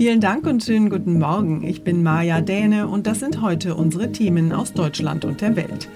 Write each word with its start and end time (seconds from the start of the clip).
Vielen 0.00 0.22
Dank 0.22 0.46
und 0.46 0.64
schönen 0.64 0.88
guten 0.88 1.18
Morgen. 1.18 1.62
Ich 1.62 1.84
bin 1.84 2.02
Maja 2.02 2.40
Däne 2.40 2.88
und 2.88 3.06
das 3.06 3.20
sind 3.20 3.42
heute 3.42 3.74
unsere 3.74 4.10
Themen 4.12 4.50
aus 4.50 4.72
Deutschland 4.72 5.26
und 5.26 5.42
der 5.42 5.56
Welt. 5.56 5.90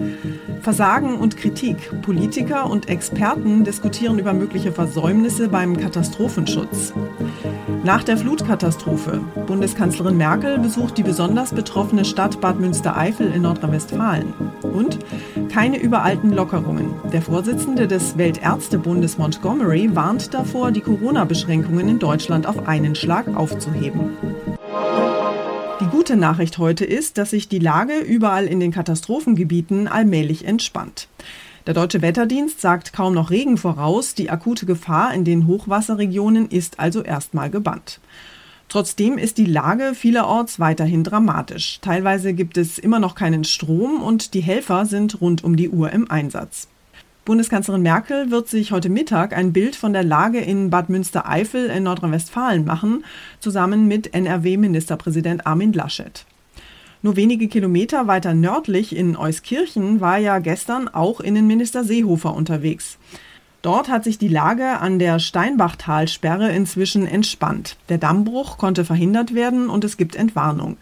Versagen 0.61 1.15
und 1.15 1.37
Kritik. 1.37 1.77
Politiker 2.03 2.69
und 2.69 2.87
Experten 2.87 3.63
diskutieren 3.63 4.19
über 4.19 4.33
mögliche 4.33 4.71
Versäumnisse 4.71 5.49
beim 5.49 5.75
Katastrophenschutz. 5.75 6.93
Nach 7.83 8.03
der 8.03 8.17
Flutkatastrophe. 8.17 9.21
Bundeskanzlerin 9.47 10.17
Merkel 10.17 10.59
besucht 10.59 10.97
die 10.97 11.03
besonders 11.03 11.53
betroffene 11.53 12.05
Stadt 12.05 12.41
Bad 12.41 12.59
Münstereifel 12.59 13.31
in 13.31 13.43
Nordrhein-Westfalen. 13.43 14.33
Und 14.61 14.99
keine 15.51 15.79
überalten 15.79 16.31
Lockerungen. 16.31 16.93
Der 17.13 17.21
Vorsitzende 17.21 17.87
des 17.87 18.17
Weltärztebundes 18.17 19.17
Montgomery 19.17 19.95
warnt 19.95 20.33
davor, 20.33 20.71
die 20.71 20.81
Corona-Beschränkungen 20.81 21.87
in 21.87 21.99
Deutschland 21.99 22.47
auf 22.47 22.67
einen 22.67 22.95
Schlag 22.95 23.27
aufzuheben. 23.35 23.94
Die 25.81 25.87
gute 25.91 26.15
Nachricht 26.15 26.57
heute 26.57 26.85
ist, 26.85 27.17
dass 27.17 27.31
sich 27.31 27.49
die 27.49 27.59
Lage 27.59 27.99
überall 27.99 28.45
in 28.47 28.59
den 28.59 28.71
Katastrophengebieten 28.71 29.87
allmählich 29.87 30.45
entspannt. 30.45 31.07
Der 31.67 31.73
Deutsche 31.73 32.01
Wetterdienst 32.01 32.61
sagt 32.61 32.93
kaum 32.93 33.13
noch 33.13 33.31
Regen 33.31 33.57
voraus, 33.57 34.13
die 34.13 34.29
akute 34.29 34.65
Gefahr 34.65 35.13
in 35.13 35.25
den 35.25 35.47
Hochwasserregionen 35.47 36.47
ist 36.49 36.79
also 36.79 37.01
erstmal 37.01 37.49
gebannt. 37.49 37.99
Trotzdem 38.69 39.17
ist 39.17 39.37
die 39.37 39.45
Lage 39.45 39.93
vielerorts 39.95 40.59
weiterhin 40.59 41.03
dramatisch. 41.03 41.79
Teilweise 41.81 42.33
gibt 42.33 42.57
es 42.57 42.77
immer 42.77 42.99
noch 42.99 43.15
keinen 43.15 43.43
Strom 43.43 44.01
und 44.01 44.33
die 44.33 44.41
Helfer 44.41 44.85
sind 44.85 45.21
rund 45.21 45.43
um 45.43 45.55
die 45.55 45.69
Uhr 45.69 45.91
im 45.91 46.09
Einsatz. 46.09 46.67
Bundeskanzlerin 47.25 47.81
Merkel 47.81 48.29
wird 48.29 48.47
sich 48.47 48.71
heute 48.71 48.87
Mittag 48.87 49.35
ein 49.35 49.51
Bild 49.51 49.75
von 49.75 49.93
der 49.93 50.03
Lage 50.03 50.39
in 50.39 50.69
Bad 50.69 50.89
Münstereifel 50.89 51.71
in 51.71 51.81
Nordrhein-Westfalen 51.81 52.65
machen, 52.65 53.03
zusammen 53.39 53.87
mit 53.87 54.13
NRW-Ministerpräsident 54.13 55.47
Armin 55.47 55.73
Laschet. 55.73 56.23
Nur 57.01 57.15
wenige 57.15 57.47
Kilometer 57.47 58.05
weiter 58.05 58.35
nördlich 58.35 58.95
in 58.95 59.17
Euskirchen 59.17 60.01
war 60.01 60.19
ja 60.19 60.37
gestern 60.37 60.87
auch 60.87 61.19
Innenminister 61.19 61.83
Seehofer 61.83 62.35
unterwegs. 62.35 62.99
Dort 63.63 63.89
hat 63.89 64.03
sich 64.03 64.19
die 64.19 64.27
Lage 64.27 64.77
an 64.77 64.99
der 64.99 65.17
Steinbachtalsperre 65.17 66.51
inzwischen 66.51 67.07
entspannt. 67.07 67.77
Der 67.89 67.97
Dammbruch 67.97 68.59
konnte 68.59 68.85
verhindert 68.85 69.33
werden 69.33 69.71
und 69.71 69.83
es 69.83 69.97
gibt 69.97 70.15
Entwarnung. 70.15 70.77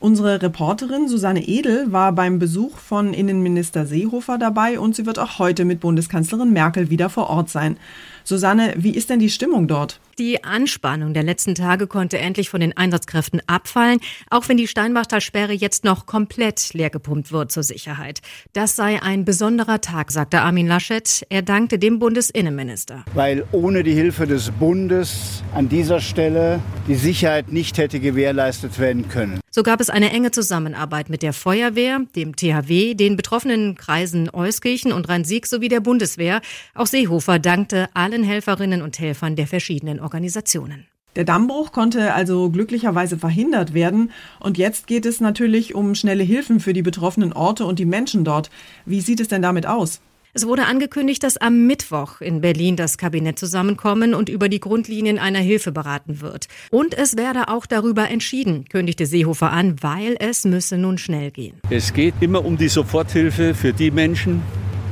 Unsere 0.00 0.40
Reporterin 0.40 1.08
Susanne 1.08 1.48
Edel 1.48 1.90
war 1.90 2.12
beim 2.12 2.38
Besuch 2.38 2.78
von 2.78 3.12
Innenminister 3.12 3.84
Seehofer 3.84 4.38
dabei 4.38 4.78
und 4.78 4.94
sie 4.94 5.06
wird 5.06 5.18
auch 5.18 5.40
heute 5.40 5.64
mit 5.64 5.80
Bundeskanzlerin 5.80 6.52
Merkel 6.52 6.88
wieder 6.88 7.10
vor 7.10 7.28
Ort 7.28 7.50
sein. 7.50 7.76
Susanne, 8.22 8.74
wie 8.76 8.94
ist 8.94 9.10
denn 9.10 9.18
die 9.18 9.30
Stimmung 9.30 9.66
dort? 9.66 9.98
Die 10.18 10.44
Anspannung 10.44 11.14
der 11.14 11.24
letzten 11.24 11.56
Tage 11.56 11.88
konnte 11.88 12.18
endlich 12.18 12.48
von 12.48 12.60
den 12.60 12.76
Einsatzkräften 12.76 13.42
abfallen, 13.48 13.98
auch 14.30 14.48
wenn 14.48 14.56
die 14.56 14.68
Steinbachtalsperre 14.68 15.52
jetzt 15.52 15.82
noch 15.82 16.06
komplett 16.06 16.74
leergepumpt 16.74 17.32
wird 17.32 17.50
zur 17.50 17.64
Sicherheit. 17.64 18.20
Das 18.52 18.76
sei 18.76 19.02
ein 19.02 19.24
besonderer 19.24 19.80
Tag, 19.80 20.12
sagte 20.12 20.42
Armin 20.42 20.68
Laschet. 20.68 21.26
Er 21.28 21.42
dankte 21.42 21.78
dem 21.78 21.98
Bundesinnenminister. 21.98 23.04
Weil 23.14 23.44
ohne 23.50 23.82
die 23.82 23.94
Hilfe 23.94 24.28
des 24.28 24.52
Bundes 24.52 25.42
an 25.54 25.68
dieser 25.68 26.00
Stelle 26.00 26.60
die 26.86 26.96
Sicherheit 26.96 27.50
nicht 27.50 27.78
hätte 27.78 27.98
gewährleistet 27.98 28.78
werden 28.78 29.08
können. 29.08 29.40
So 29.50 29.62
gab 29.62 29.80
es 29.80 29.88
eine 29.88 30.10
enge 30.10 30.30
Zusammenarbeit 30.30 31.08
mit 31.08 31.22
der 31.22 31.32
Feuerwehr, 31.32 32.00
dem 32.14 32.36
THW, 32.36 32.94
den 32.94 33.16
betroffenen 33.16 33.76
Kreisen 33.76 34.28
Euskirchen 34.32 34.92
und 34.92 35.08
Rhein-Sieg 35.08 35.46
sowie 35.46 35.68
der 35.68 35.80
Bundeswehr. 35.80 36.42
Auch 36.74 36.86
Seehofer 36.86 37.38
dankte 37.38 37.88
allen 37.94 38.24
Helferinnen 38.24 38.82
und 38.82 38.98
Helfern 38.98 39.36
der 39.36 39.46
verschiedenen 39.46 40.00
Organisationen. 40.00 40.86
Der 41.16 41.24
Dammbruch 41.24 41.72
konnte 41.72 42.12
also 42.14 42.50
glücklicherweise 42.50 43.18
verhindert 43.18 43.72
werden. 43.72 44.12
Und 44.38 44.58
jetzt 44.58 44.86
geht 44.86 45.06
es 45.06 45.20
natürlich 45.20 45.74
um 45.74 45.94
schnelle 45.94 46.22
Hilfen 46.22 46.60
für 46.60 46.74
die 46.74 46.82
betroffenen 46.82 47.32
Orte 47.32 47.64
und 47.64 47.78
die 47.78 47.86
Menschen 47.86 48.24
dort. 48.24 48.50
Wie 48.84 49.00
sieht 49.00 49.18
es 49.18 49.28
denn 49.28 49.42
damit 49.42 49.66
aus? 49.66 50.00
Es 50.34 50.46
wurde 50.46 50.66
angekündigt, 50.66 51.22
dass 51.22 51.38
am 51.38 51.66
Mittwoch 51.66 52.20
in 52.20 52.42
Berlin 52.42 52.76
das 52.76 52.98
Kabinett 52.98 53.38
zusammenkommen 53.38 54.12
und 54.12 54.28
über 54.28 54.50
die 54.50 54.60
Grundlinien 54.60 55.18
einer 55.18 55.38
Hilfe 55.38 55.72
beraten 55.72 56.20
wird. 56.20 56.48
Und 56.70 56.96
es 56.96 57.16
werde 57.16 57.48
auch 57.48 57.64
darüber 57.64 58.10
entschieden, 58.10 58.66
kündigte 58.68 59.06
Seehofer 59.06 59.50
an, 59.52 59.76
weil 59.80 60.16
es 60.20 60.44
müsse 60.44 60.76
nun 60.76 60.98
schnell 60.98 61.30
gehen. 61.30 61.54
Es 61.70 61.94
geht 61.94 62.14
immer 62.20 62.44
um 62.44 62.58
die 62.58 62.68
Soforthilfe 62.68 63.54
für 63.54 63.72
die 63.72 63.90
Menschen, 63.90 64.42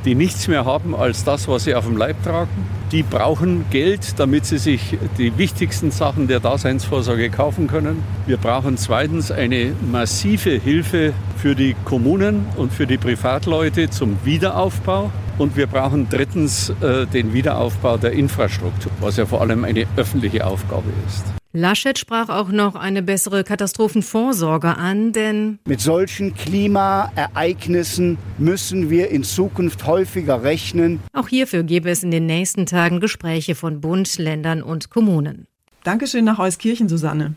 die 0.07 0.15
nichts 0.15 0.49
mehr 0.49 0.65
haben 0.65 0.95
als 0.95 1.25
das, 1.25 1.49
was 1.49 1.65
sie 1.65 1.75
auf 1.75 1.85
dem 1.85 1.99
Leib 1.99 2.23
tragen. 2.23 2.67
Die 2.91 3.03
brauchen 3.03 3.67
Geld, 3.71 4.19
damit 4.19 4.47
sie 4.47 4.59
sich 4.59 4.97
die 5.19 5.37
wichtigsten 5.37 5.91
Sachen 5.91 6.29
der 6.29 6.41
Daseinsvorsorge 6.41 7.29
kaufen 7.29 7.67
können. 7.67 8.03
Wir 8.27 8.39
brauchen 8.39 8.79
zweitens 8.79 9.31
eine 9.31 9.75
massive 9.91 10.51
Hilfe 10.51 11.13
für 11.37 11.55
die 11.55 11.75
Kommunen 11.85 12.47
und 12.57 12.73
für 12.73 12.87
die 12.87 12.97
Privatleute 12.97 13.91
zum 13.91 14.17
Wiederaufbau. 14.25 15.11
Und 15.39 15.57
wir 15.57 15.67
brauchen 15.67 16.09
drittens 16.09 16.71
äh, 16.81 17.07
den 17.07 17.33
Wiederaufbau 17.33 17.99
der 17.99 18.13
Infrastruktur, 18.13 18.91
was 19.01 19.17
ja 19.17 19.27
vor 19.27 19.41
allem 19.41 19.65
eine 19.65 19.87
öffentliche 19.97 20.47
Aufgabe 20.47 20.89
ist. 21.07 21.25
Laschet 21.53 21.99
sprach 21.99 22.29
auch 22.29 22.49
noch 22.49 22.75
eine 22.75 23.03
bessere 23.03 23.43
Katastrophenvorsorge 23.43 24.77
an, 24.77 25.13
denn 25.13 25.59
mit 25.65 25.81
solchen 25.81 26.35
Klimaereignissen 26.35 28.19
müssen 28.37 28.91
wir 28.91 29.09
in 29.09 29.25
Zukunft 29.25 29.87
häufiger 29.87 30.43
rechnen. 30.43 31.01
Auch 31.15 31.29
hierfür 31.29 31.63
gäbe 31.63 31.89
es 31.89 32.03
in 32.03 32.11
den 32.11 32.27
nächsten 32.27 32.67
Tagen 32.67 33.01
Gespräche 33.01 33.55
von 33.55 33.81
Bund, 33.81 34.19
Ländern 34.19 34.63
und 34.63 34.91
Kommunen. 34.91 35.47
Dankeschön 35.83 36.27
nach 36.27 36.39
Euskirchen, 36.39 36.91
Susanne. 36.91 37.37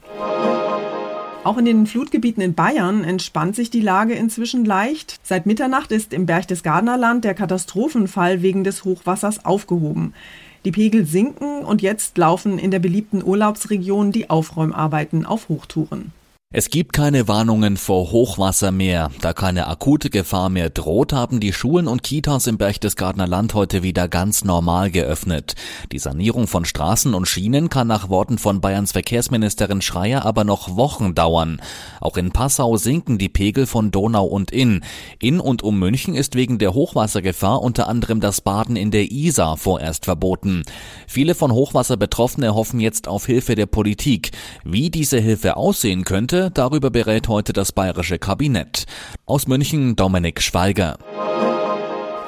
Auch 1.50 1.58
in 1.58 1.66
den 1.66 1.88
Flutgebieten 1.88 2.44
in 2.44 2.54
Bayern 2.54 3.04
entspannt 3.04 3.56
sich 3.56 3.72
die 3.72 3.82
Lage 3.82 4.14
inzwischen 4.14 4.66
leicht. 4.66 5.20
Seit 5.24 5.48
Mitternacht 5.48 5.92
ist 5.92 6.14
im 6.14 6.28
Berchtesgadener 6.28 6.96
Land 6.96 7.26
der 7.26 7.34
Katastrophenfall 7.34 8.44
wegen 8.44 8.64
des 8.64 8.86
Hochwassers 8.86 9.46
aufgehoben. 9.46 10.14
Die 10.64 10.72
Pegel 10.72 11.08
sinken 11.08 11.66
und 11.66 11.82
jetzt 11.82 12.20
laufen 12.20 12.60
in 12.60 12.70
der 12.70 12.78
beliebten 12.78 13.24
Urlaubsregion 13.24 14.12
die 14.12 14.30
Aufräumarbeiten 14.30 15.26
auf 15.26 15.50
Hochtouren. 15.50 16.12
Es 16.52 16.72
gibt 16.72 16.94
keine 16.94 17.28
Warnungen 17.28 17.78
vor 17.78 18.12
Hochwasser 18.12 18.72
mehr. 18.72 19.12
Da 19.22 19.34
keine 19.34 19.68
akute 19.68 20.10
Gefahr 20.10 20.50
mehr 20.50 20.72
droht, 20.72 21.14
haben 21.14 21.40
die 21.40 21.54
Schulen 21.54 21.88
und 21.88 22.02
Kitas 22.02 22.48
im 22.48 22.58
Berchtesgadener 22.58 23.28
Land 23.28 23.54
heute 23.54 23.84
wieder 23.84 24.08
ganz 24.08 24.44
normal 24.44 24.90
geöffnet. 24.90 25.54
Die 25.92 26.00
Sanierung 26.00 26.48
von 26.48 26.66
Straßen 26.66 27.14
und 27.14 27.28
Schienen 27.28 27.70
kann 27.70 27.86
nach 27.86 28.10
Worten 28.10 28.40
von 28.40 28.62
Bayerns 28.62 28.94
Verkehrsministerin 28.94 29.84
Schreier 29.84 30.26
aber 30.26 30.44
noch 30.44 30.76
Wochen 30.76 31.14
dauern. 31.14 31.62
Auch 32.02 32.18
in 32.18 32.32
Passau 32.32 32.78
sinken 32.78 33.20
die 33.20 33.30
Pegel 33.30 33.68
von 33.68 33.92
Donau 33.92 34.26
und 34.26 34.50
Inn. 34.50 34.84
In 35.20 35.40
und 35.40 35.62
um 35.62 35.78
München 35.78 36.16
ist 36.16 36.34
wegen 36.34 36.58
der 36.58 36.74
Hochwassergefahr 36.74 37.62
unter 37.62 37.88
anderem 37.88 38.22
das 38.22 38.42
Baden 38.42 38.76
in 38.76 38.90
der 38.90 39.12
Isar 39.12 39.56
vorerst 39.56 40.06
verboten. 40.06 40.64
Viele 41.06 41.36
von 41.36 41.52
Hochwasser 41.52 41.96
Betroffene 41.96 42.56
hoffen 42.56 42.80
jetzt 42.80 43.08
auf 43.08 43.28
Hilfe 43.28 43.54
der 43.54 43.68
Politik. 43.68 44.32
Wie 44.64 44.90
diese 44.90 45.20
Hilfe 45.20 45.56
aussehen 45.56 46.06
könnte, 46.06 46.39
darüber 46.48 46.90
berät 46.90 47.28
heute 47.28 47.52
das 47.52 47.74
bayerische 47.74 48.18
Kabinett. 48.18 48.86
Aus 49.26 49.48
München 49.48 49.98
Dominik 49.98 50.42
Schweiger. 50.42 50.98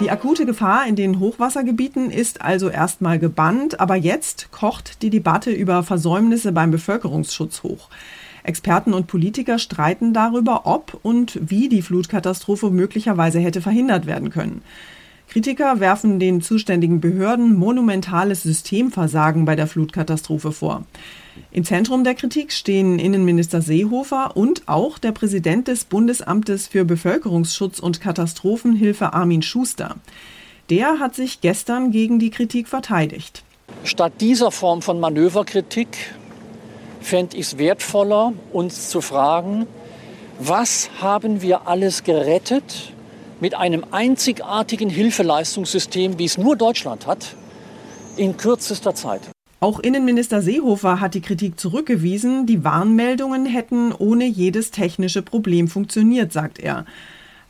Die 0.01 0.11
akute 0.11 0.45
Gefahr 0.45 0.85
in 0.87 0.97
den 0.97 1.19
Hochwassergebieten 1.19 2.11
ist 2.11 2.41
also 2.41 2.69
erstmal 2.69 3.19
gebannt, 3.19 3.79
aber 3.79 3.95
jetzt 3.95 4.51
kocht 4.51 5.01
die 5.01 5.09
Debatte 5.09 5.51
über 5.51 5.83
Versäumnisse 5.83 6.51
beim 6.51 6.71
Bevölkerungsschutz 6.71 7.63
hoch. 7.63 7.87
Experten 8.43 8.93
und 8.93 9.07
Politiker 9.07 9.59
streiten 9.59 10.13
darüber, 10.13 10.65
ob 10.65 10.99
und 11.03 11.39
wie 11.41 11.69
die 11.69 11.81
Flutkatastrophe 11.81 12.71
möglicherweise 12.71 13.39
hätte 13.39 13.61
verhindert 13.61 14.07
werden 14.07 14.31
können. 14.31 14.61
Kritiker 15.31 15.79
werfen 15.79 16.19
den 16.19 16.41
zuständigen 16.41 16.99
Behörden 16.99 17.55
monumentales 17.55 18.43
Systemversagen 18.43 19.45
bei 19.45 19.55
der 19.55 19.67
Flutkatastrophe 19.67 20.51
vor. 20.51 20.83
Im 21.51 21.63
Zentrum 21.63 22.03
der 22.03 22.15
Kritik 22.15 22.51
stehen 22.51 22.99
Innenminister 22.99 23.61
Seehofer 23.61 24.35
und 24.35 24.67
auch 24.67 24.97
der 24.97 25.11
Präsident 25.11 25.67
des 25.67 25.85
Bundesamtes 25.85 26.67
für 26.67 26.85
Bevölkerungsschutz 26.85 27.79
und 27.79 28.01
Katastrophenhilfe 28.01 29.13
Armin 29.13 29.41
Schuster. 29.41 29.95
Der 30.69 30.99
hat 30.99 31.15
sich 31.15 31.41
gestern 31.41 31.91
gegen 31.91 32.19
die 32.19 32.29
Kritik 32.29 32.67
verteidigt. 32.67 33.43
Statt 33.83 34.13
dieser 34.19 34.51
Form 34.51 34.81
von 34.81 34.99
Manöverkritik 34.99 36.15
fände 37.01 37.35
ich 37.37 37.47
es 37.47 37.57
wertvoller, 37.57 38.33
uns 38.51 38.89
zu 38.89 39.01
fragen, 39.01 39.67
was 40.39 40.89
haben 40.99 41.41
wir 41.41 41.67
alles 41.67 42.03
gerettet 42.03 42.93
mit 43.39 43.55
einem 43.55 43.85
einzigartigen 43.91 44.89
Hilfeleistungssystem, 44.89 46.19
wie 46.19 46.25
es 46.25 46.37
nur 46.37 46.55
Deutschland 46.55 47.07
hat, 47.07 47.35
in 48.17 48.37
kürzester 48.37 48.93
Zeit. 48.93 49.21
Auch 49.63 49.79
Innenminister 49.79 50.41
Seehofer 50.41 50.99
hat 50.99 51.13
die 51.13 51.21
Kritik 51.21 51.59
zurückgewiesen, 51.59 52.47
die 52.47 52.63
Warnmeldungen 52.63 53.45
hätten 53.45 53.91
ohne 53.91 54.25
jedes 54.25 54.71
technische 54.71 55.21
Problem 55.21 55.67
funktioniert, 55.67 56.33
sagt 56.33 56.57
er. 56.57 56.87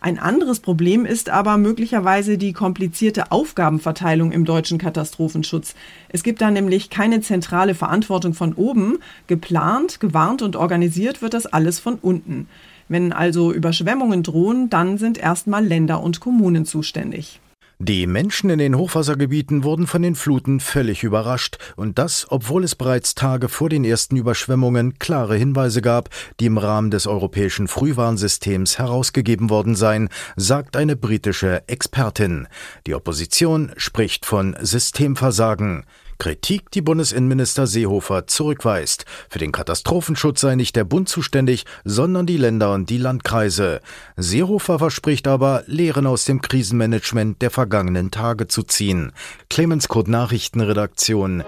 Ein 0.01 0.19
anderes 0.19 0.59
Problem 0.59 1.05
ist 1.05 1.29
aber 1.29 1.57
möglicherweise 1.57 2.37
die 2.37 2.51
komplizierte 2.51 3.31
Aufgabenverteilung 3.31 4.33
im 4.33 4.43
deutschen 4.43 4.77
Katastrophenschutz. 4.77 5.73
Es 6.09 6.21
gibt 6.21 6.41
da 6.41 6.51
nämlich 6.51 6.89
keine 6.89 7.21
zentrale 7.21 7.75
Verantwortung 7.75 8.33
von 8.33 8.55
oben. 8.55 8.97
Geplant, 9.27 10.01
gewarnt 10.01 10.41
und 10.41 10.57
organisiert 10.57 11.21
wird 11.21 11.33
das 11.33 11.45
alles 11.45 11.79
von 11.79 11.95
unten. 11.95 12.49
Wenn 12.89 13.13
also 13.13 13.53
Überschwemmungen 13.53 14.21
drohen, 14.21 14.69
dann 14.69 14.97
sind 14.97 15.17
erstmal 15.17 15.65
Länder 15.65 16.03
und 16.03 16.19
Kommunen 16.19 16.65
zuständig. 16.65 17.39
Die 17.83 18.05
Menschen 18.05 18.51
in 18.51 18.59
den 18.59 18.77
Hochwassergebieten 18.77 19.63
wurden 19.63 19.87
von 19.87 20.03
den 20.03 20.13
Fluten 20.13 20.59
völlig 20.59 21.01
überrascht, 21.01 21.57
und 21.75 21.97
das, 21.97 22.27
obwohl 22.29 22.63
es 22.63 22.75
bereits 22.75 23.15
Tage 23.15 23.49
vor 23.49 23.69
den 23.69 23.83
ersten 23.83 24.17
Überschwemmungen 24.17 24.99
klare 24.99 25.35
Hinweise 25.35 25.81
gab, 25.81 26.09
die 26.39 26.45
im 26.45 26.59
Rahmen 26.59 26.91
des 26.91 27.07
europäischen 27.07 27.67
Frühwarnsystems 27.67 28.77
herausgegeben 28.77 29.49
worden 29.49 29.73
seien, 29.73 30.09
sagt 30.35 30.77
eine 30.77 30.95
britische 30.95 31.67
Expertin. 31.67 32.47
Die 32.85 32.93
Opposition 32.93 33.71
spricht 33.77 34.27
von 34.27 34.55
Systemversagen. 34.61 35.85
Kritik, 36.21 36.69
die 36.69 36.81
Bundesinnenminister 36.81 37.65
Seehofer 37.65 38.27
zurückweist. 38.27 39.05
Für 39.27 39.39
den 39.39 39.51
Katastrophenschutz 39.51 40.41
sei 40.41 40.53
nicht 40.53 40.75
der 40.75 40.83
Bund 40.83 41.09
zuständig, 41.09 41.65
sondern 41.83 42.27
die 42.27 42.37
Länder 42.37 42.75
und 42.75 42.91
die 42.91 42.99
Landkreise. 42.99 43.81
Seehofer 44.17 44.77
verspricht 44.77 45.27
aber, 45.27 45.63
Lehren 45.65 46.05
aus 46.05 46.25
dem 46.25 46.43
Krisenmanagement 46.43 47.41
der 47.41 47.49
vergangenen 47.49 48.11
Tage 48.11 48.47
zu 48.47 48.61
ziehen. 48.61 49.13
Clemens 49.49 49.87
Kurt 49.87 50.09
Nachrichtenredaktion. 50.09 51.43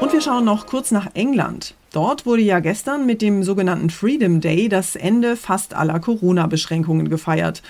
Und 0.00 0.10
wir 0.10 0.22
schauen 0.22 0.46
noch 0.46 0.64
kurz 0.64 0.90
nach 0.90 1.08
England. 1.12 1.74
Dort 1.92 2.24
wurde 2.24 2.40
ja 2.40 2.60
gestern 2.60 3.04
mit 3.04 3.20
dem 3.20 3.42
sogenannten 3.42 3.90
Freedom 3.90 4.40
Day 4.40 4.70
das 4.70 4.96
Ende 4.96 5.36
fast 5.36 5.74
aller 5.74 6.00
Corona-Beschränkungen 6.00 7.10
gefeiert. 7.10 7.62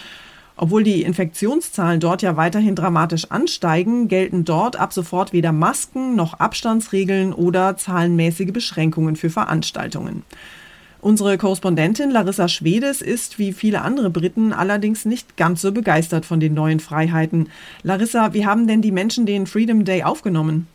Obwohl 0.56 0.82
die 0.82 1.02
Infektionszahlen 1.02 2.00
dort 2.00 2.22
ja 2.22 2.36
weiterhin 2.36 2.74
dramatisch 2.74 3.30
ansteigen, 3.30 4.08
gelten 4.08 4.44
dort 4.46 4.76
ab 4.76 4.92
sofort 4.92 5.34
weder 5.34 5.52
Masken 5.52 6.16
noch 6.16 6.34
Abstandsregeln 6.34 7.34
oder 7.34 7.76
zahlenmäßige 7.76 8.52
Beschränkungen 8.52 9.16
für 9.16 9.28
Veranstaltungen. 9.28 10.22
Unsere 11.02 11.36
Korrespondentin 11.36 12.10
Larissa 12.10 12.48
Schwedes 12.48 13.02
ist 13.02 13.38
wie 13.38 13.52
viele 13.52 13.82
andere 13.82 14.08
Briten 14.08 14.54
allerdings 14.54 15.04
nicht 15.04 15.36
ganz 15.36 15.60
so 15.60 15.70
begeistert 15.72 16.24
von 16.24 16.40
den 16.40 16.54
neuen 16.54 16.80
Freiheiten. 16.80 17.50
Larissa, 17.82 18.32
wie 18.32 18.46
haben 18.46 18.66
denn 18.66 18.80
die 18.80 18.92
Menschen 18.92 19.26
den 19.26 19.46
Freedom 19.46 19.84
Day 19.84 20.04
aufgenommen? 20.04 20.66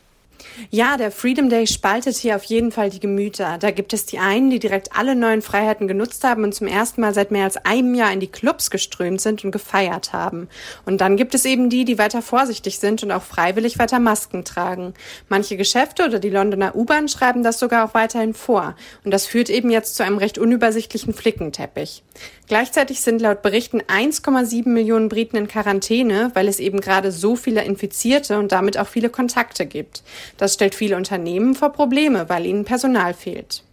Ja, 0.69 0.97
der 0.97 1.11
Freedom 1.11 1.49
Day 1.49 1.67
spaltet 1.67 2.17
hier 2.17 2.35
auf 2.35 2.43
jeden 2.43 2.71
Fall 2.71 2.89
die 2.89 2.99
Gemüter. 2.99 3.57
Da 3.57 3.71
gibt 3.71 3.93
es 3.93 4.05
die 4.05 4.19
einen, 4.19 4.49
die 4.49 4.59
direkt 4.59 4.95
alle 4.95 5.15
neuen 5.15 5.41
Freiheiten 5.41 5.87
genutzt 5.87 6.23
haben 6.23 6.43
und 6.43 6.53
zum 6.53 6.67
ersten 6.67 7.01
Mal 7.01 7.13
seit 7.13 7.31
mehr 7.31 7.45
als 7.45 7.57
einem 7.57 7.95
Jahr 7.95 8.11
in 8.11 8.19
die 8.19 8.27
Clubs 8.27 8.69
geströmt 8.69 9.21
sind 9.21 9.43
und 9.43 9.51
gefeiert 9.51 10.13
haben. 10.13 10.49
Und 10.85 11.01
dann 11.01 11.17
gibt 11.17 11.35
es 11.35 11.45
eben 11.45 11.69
die, 11.69 11.85
die 11.85 11.97
weiter 11.97 12.21
vorsichtig 12.21 12.79
sind 12.79 13.03
und 13.03 13.11
auch 13.11 13.23
freiwillig 13.23 13.79
weiter 13.79 13.99
Masken 13.99 14.45
tragen. 14.45 14.93
Manche 15.29 15.57
Geschäfte 15.57 16.05
oder 16.05 16.19
die 16.19 16.29
Londoner 16.29 16.75
U-Bahn 16.75 17.07
schreiben 17.07 17.43
das 17.43 17.59
sogar 17.59 17.85
auch 17.85 17.93
weiterhin 17.93 18.33
vor. 18.33 18.75
Und 19.03 19.11
das 19.11 19.25
führt 19.25 19.49
eben 19.49 19.71
jetzt 19.71 19.95
zu 19.95 20.03
einem 20.03 20.17
recht 20.17 20.37
unübersichtlichen 20.37 21.13
Flickenteppich. 21.13 22.03
Gleichzeitig 22.47 22.99
sind 22.99 23.21
laut 23.21 23.41
Berichten 23.43 23.81
1,7 23.81 24.67
Millionen 24.67 25.07
Briten 25.07 25.37
in 25.37 25.47
Quarantäne, 25.47 26.31
weil 26.33 26.49
es 26.49 26.59
eben 26.59 26.81
gerade 26.81 27.13
so 27.13 27.37
viele 27.37 27.63
Infizierte 27.63 28.37
und 28.39 28.51
damit 28.51 28.77
auch 28.77 28.87
viele 28.87 29.09
Kontakte 29.09 29.65
gibt. 29.65 30.03
Das 30.41 30.55
stellt 30.55 30.73
viele 30.73 30.97
Unternehmen 30.97 31.53
vor 31.53 31.69
Probleme, 31.69 32.27
weil 32.27 32.47
ihnen 32.47 32.65
Personal 32.65 33.13
fehlt. 33.13 33.63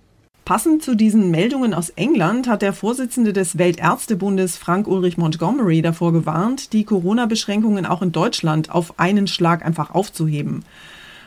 Passend 0.44 0.82
zu 0.82 0.94
diesen 0.94 1.30
Meldungen 1.30 1.72
aus 1.72 1.88
England 1.88 2.46
hat 2.46 2.60
der 2.60 2.74
Vorsitzende 2.74 3.32
des 3.32 3.56
Weltärztebundes 3.56 4.58
Frank 4.58 4.86
Ulrich 4.86 5.16
Montgomery 5.16 5.80
davor 5.80 6.12
gewarnt, 6.12 6.74
die 6.74 6.84
Corona-Beschränkungen 6.84 7.86
auch 7.86 8.02
in 8.02 8.12
Deutschland 8.12 8.70
auf 8.70 8.98
einen 9.00 9.28
Schlag 9.28 9.64
einfach 9.64 9.94
aufzuheben. 9.94 10.62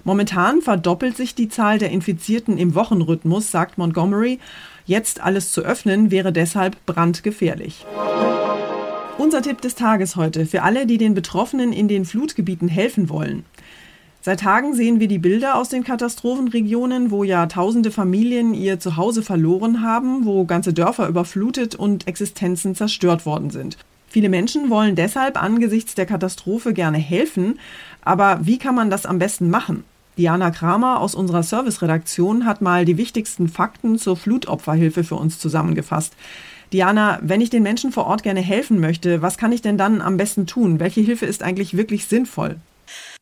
Momentan 0.03 0.61
verdoppelt 0.61 1.17
sich 1.17 1.33
die 1.33 1.49
Zahl 1.49 1.79
der 1.79 1.89
Infizierten 1.89 2.59
im 2.59 2.75
Wochenrhythmus, 2.75 3.49
sagt 3.49 3.79
Montgomery. 3.79 4.37
Jetzt 4.85 5.21
alles 5.21 5.51
zu 5.51 5.61
öffnen 5.61 6.11
wäre 6.11 6.31
deshalb 6.31 6.85
brandgefährlich. 6.85 7.83
Unser 9.17 9.41
Tipp 9.41 9.61
des 9.61 9.73
Tages 9.73 10.15
heute 10.15 10.45
für 10.45 10.61
alle, 10.61 10.85
die 10.85 10.99
den 10.99 11.15
Betroffenen 11.15 11.73
in 11.73 11.87
den 11.87 12.05
Flutgebieten 12.05 12.67
helfen 12.67 13.09
wollen. 13.09 13.43
Seit 14.23 14.41
Tagen 14.41 14.75
sehen 14.75 14.99
wir 14.99 15.07
die 15.07 15.17
Bilder 15.17 15.55
aus 15.55 15.69
den 15.69 15.83
Katastrophenregionen, 15.83 17.09
wo 17.09 17.23
ja 17.23 17.47
tausende 17.47 17.89
Familien 17.89 18.53
ihr 18.53 18.79
Zuhause 18.79 19.23
verloren 19.23 19.81
haben, 19.81 20.25
wo 20.25 20.45
ganze 20.45 20.73
Dörfer 20.73 21.07
überflutet 21.07 21.73
und 21.73 22.07
Existenzen 22.07 22.75
zerstört 22.75 23.25
worden 23.25 23.49
sind. 23.49 23.77
Viele 24.07 24.29
Menschen 24.29 24.69
wollen 24.69 24.95
deshalb 24.95 25.41
angesichts 25.41 25.95
der 25.95 26.05
Katastrophe 26.05 26.73
gerne 26.73 26.99
helfen, 26.99 27.57
aber 28.03 28.41
wie 28.43 28.59
kann 28.59 28.75
man 28.75 28.91
das 28.91 29.07
am 29.07 29.17
besten 29.17 29.49
machen? 29.49 29.85
Diana 30.19 30.51
Kramer 30.51 30.99
aus 30.99 31.15
unserer 31.15 31.41
Serviceredaktion 31.41 32.45
hat 32.45 32.61
mal 32.61 32.85
die 32.85 32.97
wichtigsten 32.97 33.47
Fakten 33.47 33.97
zur 33.97 34.17
Flutopferhilfe 34.17 35.03
für 35.03 35.15
uns 35.15 35.39
zusammengefasst. 35.39 36.13
Diana, 36.71 37.17
wenn 37.23 37.41
ich 37.41 37.49
den 37.49 37.63
Menschen 37.63 37.91
vor 37.91 38.05
Ort 38.05 38.21
gerne 38.21 38.41
helfen 38.41 38.79
möchte, 38.79 39.23
was 39.23 39.39
kann 39.39 39.51
ich 39.51 39.63
denn 39.63 39.79
dann 39.79 39.99
am 39.99 40.17
besten 40.17 40.45
tun? 40.45 40.79
Welche 40.79 41.01
Hilfe 41.01 41.25
ist 41.25 41.41
eigentlich 41.41 41.75
wirklich 41.75 42.05
sinnvoll? 42.05 42.57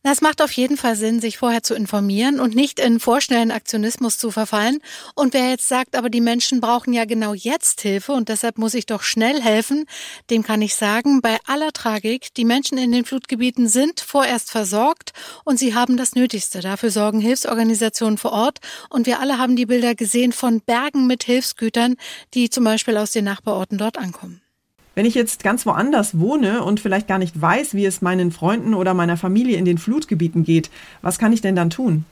Es 0.02 0.20
macht 0.22 0.40
auf 0.40 0.52
jeden 0.52 0.76
Fall 0.76 0.96
Sinn, 0.96 1.20
sich 1.20 1.38
vorher 1.38 1.62
zu 1.62 1.74
informieren 1.74 2.40
und 2.40 2.54
nicht 2.54 2.80
in 2.80 3.00
vorschnellen 3.00 3.50
Aktionismus 3.50 4.16
zu 4.16 4.30
verfallen. 4.30 4.78
Und 5.14 5.34
wer 5.34 5.50
jetzt 5.50 5.68
sagt, 5.68 5.94
aber 5.94 6.08
die 6.08 6.20
Menschen 6.22 6.60
brauchen 6.60 6.92
ja 6.92 7.04
genau 7.04 7.34
jetzt 7.34 7.82
Hilfe 7.82 8.12
und 8.12 8.28
deshalb 8.28 8.56
muss 8.58 8.74
ich 8.74 8.86
doch 8.86 9.02
schnell 9.02 9.42
helfen, 9.42 9.84
dem 10.30 10.42
kann 10.42 10.62
ich 10.62 10.74
sagen, 10.74 11.20
bei 11.20 11.38
aller 11.46 11.72
Tragik, 11.72 12.32
die 12.34 12.44
Menschen 12.44 12.78
in 12.78 12.92
den 12.92 13.04
Flutgebieten 13.04 13.68
sind 13.68 14.00
vorerst 14.00 14.50
versorgt 14.50 15.12
und 15.44 15.58
sie 15.58 15.74
haben 15.74 15.96
das 15.96 16.14
Nötigste. 16.14 16.60
Dafür 16.60 16.90
sorgen 16.90 17.20
Hilfsorganisationen 17.20 18.18
vor 18.18 18.32
Ort 18.32 18.58
und 18.88 19.06
wir 19.06 19.20
alle 19.20 19.38
haben 19.38 19.56
die 19.56 19.66
Bilder 19.66 19.94
gesehen 19.94 20.32
von 20.32 20.60
Bergen 20.60 21.06
mit 21.06 21.24
Hilfsgütern, 21.24 21.96
die 22.34 22.48
zum 22.50 22.64
Beispiel 22.64 22.96
aus 22.96 23.12
den 23.12 23.24
Nachbarorten 23.24 23.78
dort 23.78 23.98
ankommen. 23.98 24.40
Wenn 25.00 25.06
ich 25.06 25.14
jetzt 25.14 25.42
ganz 25.42 25.64
woanders 25.64 26.18
wohne 26.18 26.62
und 26.62 26.78
vielleicht 26.78 27.08
gar 27.08 27.16
nicht 27.16 27.40
weiß, 27.40 27.72
wie 27.72 27.86
es 27.86 28.02
meinen 28.02 28.32
Freunden 28.32 28.74
oder 28.74 28.92
meiner 28.92 29.16
Familie 29.16 29.56
in 29.56 29.64
den 29.64 29.78
Flutgebieten 29.78 30.44
geht, 30.44 30.68
was 31.00 31.18
kann 31.18 31.32
ich 31.32 31.40
denn 31.40 31.56
dann 31.56 31.70
tun? 31.70 32.04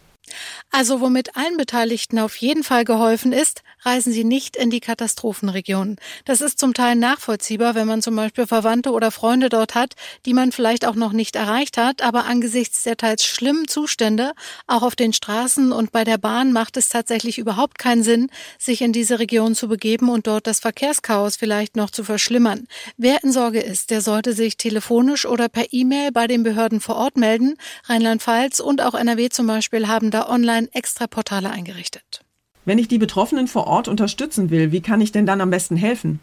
Also 0.71 1.01
womit 1.01 1.35
allen 1.35 1.57
Beteiligten 1.57 2.19
auf 2.19 2.37
jeden 2.37 2.63
Fall 2.63 2.85
geholfen 2.85 3.33
ist, 3.33 3.63
reisen 3.83 4.13
Sie 4.13 4.25
nicht 4.25 4.55
in 4.55 4.69
die 4.71 4.81
Katastrophenregionen. 4.81 5.97
Das 6.27 6.43
ist 6.43 6.59
zum 6.59 6.75
Teil 6.75 6.95
nachvollziehbar, 6.95 7.75
wenn 7.75 7.87
man 7.87 8.03
zum 8.03 8.15
Beispiel 8.17 8.47
Verwandte 8.47 8.91
oder 8.91 9.11
Freunde 9.11 9.49
dort 9.49 9.75
hat, 9.75 9.95
die 10.27 10.35
man 10.35 10.53
vielleicht 10.53 10.85
auch 10.85 10.95
noch 10.95 11.13
nicht 11.13 11.37
erreicht 11.37 11.79
hat, 11.79 12.03
aber 12.03 12.27
angesichts 12.27 12.83
der 12.83 12.99
teils 12.99 13.25
schlimmen 13.25 13.67
Zustände, 13.67 14.33
auch 14.67 14.83
auf 14.83 14.95
den 14.95 15.13
Straßen 15.13 15.73
und 15.73 15.91
bei 15.91 16.05
der 16.05 16.19
Bahn 16.19 16.53
macht 16.53 16.77
es 16.77 16.91
tatsächlich 16.91 17.39
überhaupt 17.39 17.79
keinen 17.79 18.03
Sinn, 18.03 18.29
sich 18.59 18.83
in 18.83 18.93
diese 18.93 19.19
Region 19.19 19.55
zu 19.55 19.69
begeben 19.69 20.11
und 20.11 20.27
dort 20.27 20.47
das 20.47 20.61
Verkehrschaos 20.61 21.37
vielleicht 21.37 21.77
noch 21.77 21.91
zu 21.91 22.05
verschlimmern. 22.05 22.67
Wer 22.97 23.25
in 23.25 23.33
Sorge 23.33 23.61
ist, 23.61 23.91
der 23.91 24.03
sollte 24.03 24.35
sich 24.35 24.59
telefonisch 24.59 25.25
oder 25.25 25.49
per 25.49 25.73
E-Mail 25.73 26.13
bei 26.13 26.27
den 26.27 26.43
Behörden 26.43 26.81
vor 26.81 26.97
Ort 26.97 27.17
melden. 27.17 27.57
Rheinland-Pfalz 27.85 28.61
und 28.61 28.83
auch 28.83 28.95
NRW 28.95 29.31
zum 29.31 29.47
Beispiel 29.47 29.89
haben 29.89 30.11
da 30.11 30.23
online 30.59 30.69
extra 30.73 31.07
Portale 31.07 31.51
eingerichtet. 31.51 32.21
Wenn 32.65 32.79
ich 32.79 32.89
die 32.89 32.99
Betroffenen 32.99 33.49
vor 33.49 33.67
Ort 33.67 33.89
unterstützen 33.89 34.51
will, 34.51 34.73
wie 34.73 34.83
kann 34.83 35.01
ich 35.01 35.13
denn 35.13 35.27
dann 35.27 35.41
am 35.41 35.51
besten 35.51 35.77
helfen? 35.77 36.21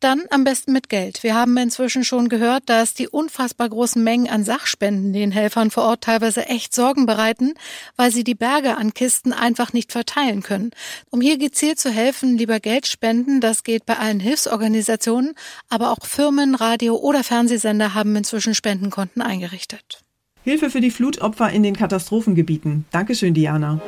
Dann 0.00 0.24
am 0.30 0.44
besten 0.44 0.72
mit 0.72 0.90
Geld. 0.90 1.22
Wir 1.22 1.34
haben 1.34 1.56
inzwischen 1.56 2.04
schon 2.04 2.28
gehört, 2.28 2.64
dass 2.66 2.92
die 2.92 3.08
unfassbar 3.08 3.68
großen 3.68 4.02
Mengen 4.02 4.28
an 4.28 4.44
Sachspenden 4.44 5.14
den 5.14 5.32
Helfern 5.32 5.70
vor 5.70 5.84
Ort 5.84 6.02
teilweise 6.02 6.46
echt 6.46 6.74
Sorgen 6.74 7.06
bereiten, 7.06 7.54
weil 7.96 8.10
sie 8.10 8.24
die 8.24 8.34
Berge 8.34 8.76
an 8.76 8.92
Kisten 8.92 9.32
einfach 9.32 9.72
nicht 9.72 9.92
verteilen 9.92 10.42
können. 10.42 10.70
Um 11.10 11.22
hier 11.22 11.38
gezielt 11.38 11.78
zu 11.78 11.90
helfen, 11.90 12.36
lieber 12.36 12.60
Geld 12.60 12.86
spenden. 12.86 13.40
Das 13.40 13.64
geht 13.64 13.86
bei 13.86 13.96
allen 13.96 14.20
Hilfsorganisationen, 14.20 15.34
aber 15.70 15.90
auch 15.92 16.04
Firmen, 16.04 16.54
Radio- 16.54 16.96
oder 16.96 17.24
Fernsehsender 17.24 17.94
haben 17.94 18.16
inzwischen 18.16 18.54
Spendenkonten 18.54 19.22
eingerichtet. 19.22 20.05
Hilfe 20.46 20.70
für 20.70 20.80
die 20.80 20.92
Flutopfer 20.92 21.50
in 21.50 21.64
den 21.64 21.74
Katastrophengebieten. 21.74 22.84
Dankeschön, 22.92 23.34
Diana. 23.34 23.80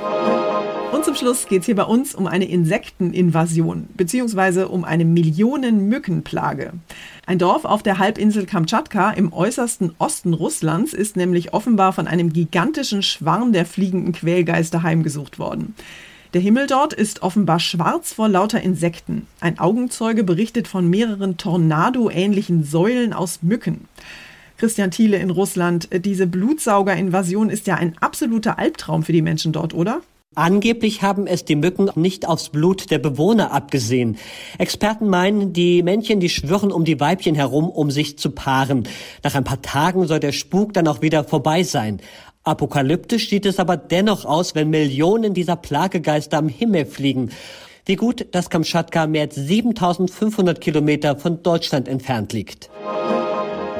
Und 0.90 1.04
zum 1.04 1.14
Schluss 1.14 1.46
geht 1.46 1.60
es 1.60 1.66
hier 1.66 1.76
bei 1.76 1.84
uns 1.84 2.16
um 2.16 2.26
eine 2.26 2.48
Insekteninvasion 2.48 3.86
beziehungsweise 3.96 4.66
um 4.66 4.82
eine 4.82 5.04
Millionen-Mückenplage. 5.04 6.72
Ein 7.26 7.38
Dorf 7.38 7.64
auf 7.64 7.84
der 7.84 7.98
Halbinsel 7.98 8.44
Kamtschatka 8.44 9.12
im 9.12 9.32
äußersten 9.32 9.92
Osten 9.98 10.34
Russlands 10.34 10.94
ist 10.94 11.16
nämlich 11.16 11.54
offenbar 11.54 11.92
von 11.92 12.08
einem 12.08 12.32
gigantischen 12.32 13.04
Schwarm 13.04 13.52
der 13.52 13.64
fliegenden 13.64 14.12
Quälgeister 14.12 14.82
heimgesucht 14.82 15.38
worden. 15.38 15.76
Der 16.34 16.40
Himmel 16.40 16.66
dort 16.66 16.92
ist 16.92 17.22
offenbar 17.22 17.60
schwarz 17.60 18.14
vor 18.14 18.28
lauter 18.28 18.60
Insekten. 18.60 19.28
Ein 19.38 19.60
Augenzeuge 19.60 20.24
berichtet 20.24 20.66
von 20.66 20.90
mehreren 20.90 21.36
Tornado-ähnlichen 21.36 22.64
Säulen 22.64 23.12
aus 23.12 23.42
Mücken. 23.42 23.86
Christian 24.58 24.90
Thiele 24.90 25.16
in 25.18 25.30
Russland. 25.30 25.88
Diese 26.04 26.26
Blutsaugerinvasion 26.26 27.48
ist 27.48 27.66
ja 27.66 27.76
ein 27.76 27.96
absoluter 28.00 28.58
Albtraum 28.58 29.04
für 29.04 29.12
die 29.12 29.22
Menschen 29.22 29.52
dort, 29.52 29.72
oder? 29.72 30.00
Angeblich 30.34 31.02
haben 31.02 31.26
es 31.26 31.44
die 31.44 31.56
Mücken 31.56 31.90
nicht 31.94 32.28
aufs 32.28 32.50
Blut 32.50 32.90
der 32.90 32.98
Bewohner 32.98 33.52
abgesehen. 33.52 34.18
Experten 34.58 35.08
meinen, 35.08 35.52
die 35.52 35.82
Männchen, 35.82 36.20
die 36.20 36.28
schwirren 36.28 36.70
um 36.70 36.84
die 36.84 37.00
Weibchen 37.00 37.34
herum, 37.34 37.68
um 37.68 37.90
sich 37.90 38.18
zu 38.18 38.30
paaren. 38.30 38.86
Nach 39.24 39.34
ein 39.34 39.44
paar 39.44 39.62
Tagen 39.62 40.06
soll 40.06 40.20
der 40.20 40.32
Spuk 40.32 40.74
dann 40.74 40.86
auch 40.86 41.02
wieder 41.02 41.24
vorbei 41.24 41.62
sein. 41.62 42.00
Apokalyptisch 42.44 43.30
sieht 43.30 43.46
es 43.46 43.58
aber 43.58 43.76
dennoch 43.76 44.24
aus, 44.24 44.54
wenn 44.54 44.70
Millionen 44.70 45.34
dieser 45.34 45.56
Plagegeister 45.56 46.38
am 46.38 46.48
Himmel 46.48 46.86
fliegen. 46.86 47.30
Wie 47.84 47.96
gut, 47.96 48.26
dass 48.32 48.50
Kamtschatka 48.50 49.06
mehr 49.06 49.22
als 49.22 49.34
7500 49.34 50.60
Kilometer 50.60 51.16
von 51.16 51.42
Deutschland 51.42 51.88
entfernt 51.88 52.32
liegt. 52.32 52.70